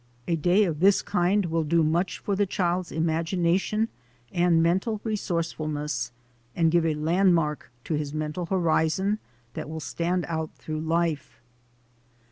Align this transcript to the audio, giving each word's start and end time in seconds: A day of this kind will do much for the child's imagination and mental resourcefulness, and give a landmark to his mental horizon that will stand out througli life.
A 0.27 0.35
day 0.35 0.63
of 0.63 0.79
this 0.79 1.03
kind 1.03 1.45
will 1.45 1.63
do 1.63 1.83
much 1.83 2.17
for 2.17 2.35
the 2.35 2.47
child's 2.47 2.91
imagination 2.91 3.87
and 4.31 4.63
mental 4.63 4.99
resourcefulness, 5.03 6.11
and 6.55 6.71
give 6.71 6.87
a 6.87 6.95
landmark 6.95 7.69
to 7.83 7.93
his 7.93 8.11
mental 8.11 8.47
horizon 8.47 9.19
that 9.53 9.69
will 9.69 9.79
stand 9.79 10.25
out 10.27 10.57
througli 10.57 10.87
life. 10.87 11.39